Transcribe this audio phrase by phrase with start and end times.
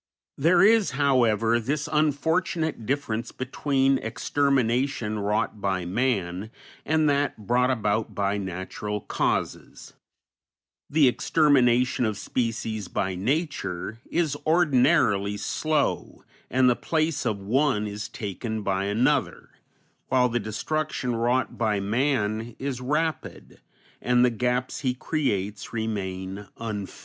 [0.35, 6.49] There is, however, this unfortunate difference between extermination wrought by man
[6.87, 9.93] and that brought about by natural causes:
[10.89, 18.09] the extermination of species by nature is ordinarily slow, and the place of one is
[18.09, 19.49] taken by another,
[20.07, 23.59] while the destruction wrought by man is rapid,
[24.01, 26.99] and the gaps he creates remain unfilled.